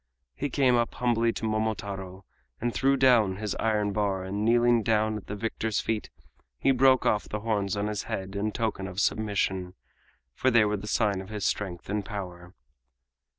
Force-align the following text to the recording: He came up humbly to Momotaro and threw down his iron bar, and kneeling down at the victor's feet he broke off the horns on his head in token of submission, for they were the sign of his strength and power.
He 0.33 0.49
came 0.49 0.73
up 0.75 0.95
humbly 0.95 1.31
to 1.33 1.45
Momotaro 1.45 2.25
and 2.59 2.73
threw 2.73 2.97
down 2.97 3.35
his 3.35 3.53
iron 3.59 3.93
bar, 3.93 4.23
and 4.23 4.43
kneeling 4.43 4.81
down 4.81 5.15
at 5.15 5.27
the 5.27 5.35
victor's 5.35 5.79
feet 5.79 6.09
he 6.57 6.71
broke 6.71 7.05
off 7.05 7.29
the 7.29 7.41
horns 7.41 7.77
on 7.77 7.85
his 7.85 8.01
head 8.09 8.35
in 8.35 8.51
token 8.51 8.87
of 8.87 8.99
submission, 8.99 9.75
for 10.33 10.49
they 10.49 10.65
were 10.65 10.77
the 10.77 10.87
sign 10.87 11.21
of 11.21 11.29
his 11.29 11.45
strength 11.45 11.87
and 11.87 12.03
power. 12.03 12.55